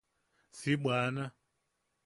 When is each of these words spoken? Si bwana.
Si 0.57 0.73
bwana. 0.81 1.25